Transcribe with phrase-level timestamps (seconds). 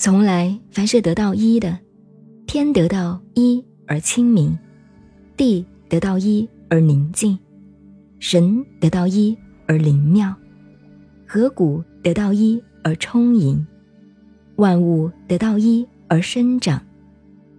[0.00, 1.76] 从来凡是得到一的，
[2.46, 4.56] 天得到一而清明，
[5.36, 7.36] 地得到一而宁静，
[8.20, 10.32] 神得到一而灵妙，
[11.26, 13.66] 河谷得到一而充盈，
[14.54, 16.80] 万物得到一而生长，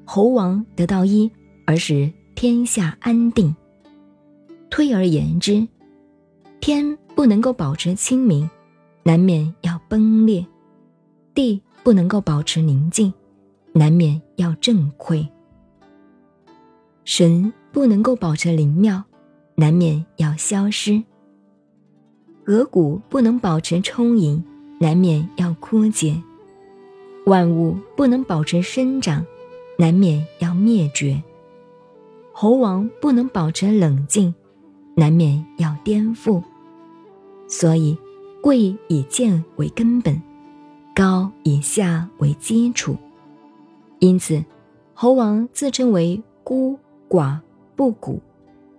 [0.05, 1.29] 猴王得到一
[1.65, 3.53] 而使天下安定。
[4.69, 5.67] 推而言之，
[6.61, 8.49] 天不能够保持清明，
[9.03, 10.45] 难免要崩裂；
[11.33, 11.61] 地。
[11.83, 13.11] 不能够保持宁静，
[13.73, 15.27] 难免要正溃；
[17.03, 19.03] 神不能够保持灵妙，
[19.55, 21.01] 难免要消失；
[22.45, 24.43] 额骨不能保持充盈，
[24.79, 26.21] 难免要枯竭；
[27.25, 29.25] 万物不能保持生长，
[29.77, 31.21] 难免要灭绝；
[32.33, 34.33] 猴王不能保持冷静，
[34.95, 36.43] 难免要颠覆。
[37.47, 37.97] 所以，
[38.43, 40.28] 贵以贱为根本。
[40.99, 42.97] 高以下为基础，
[43.99, 44.43] 因此，
[44.93, 47.39] 猴王自称为孤寡
[47.73, 48.21] 不古，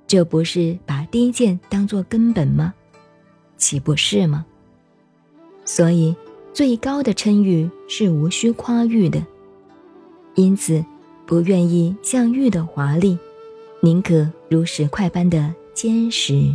[0.06, 2.75] 这不是把低贱当作根本吗？
[3.56, 4.44] 岂不是吗？
[5.64, 6.14] 所以，
[6.53, 9.25] 最高的称誉是无需夸誉的，
[10.34, 10.84] 因此，
[11.25, 13.19] 不愿意像玉的华丽，
[13.81, 16.55] 宁可如石块般的坚实。